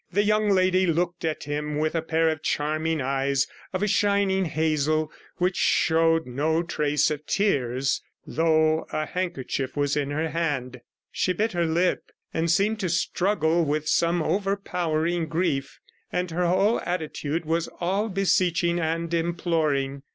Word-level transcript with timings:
The 0.11 0.23
young 0.23 0.49
lady 0.49 0.87
looked 0.87 1.23
at 1.23 1.43
him 1.43 1.77
with 1.77 1.93
a 1.93 2.01
pair 2.01 2.29
of 2.29 2.41
charming 2.41 3.01
eyes 3.01 3.45
of 3.71 3.83
a 3.83 3.87
shining 3.87 4.45
hazel, 4.45 5.11
which 5.37 5.57
showed 5.57 6.25
no 6.25 6.63
trace 6.63 7.11
of 7.11 7.27
tears, 7.27 8.01
though 8.25 8.87
a 8.91 9.05
handkerchief 9.05 9.77
was 9.77 9.95
in 9.95 10.09
her 10.09 10.29
hand; 10.29 10.81
she 11.11 11.33
bit 11.33 11.51
her 11.51 11.67
lip, 11.67 12.09
and 12.33 12.49
seemed 12.49 12.79
to 12.79 12.89
struggle 12.89 13.63
with 13.63 13.87
some 13.87 14.23
overpowering 14.23 15.27
grief, 15.27 15.79
and 16.11 16.31
her 16.31 16.47
whole 16.47 16.81
attitude 16.83 17.45
was 17.45 17.67
all 17.79 18.09
beseeching 18.09 18.79
and 18.79 19.13
imploring. 19.13 20.01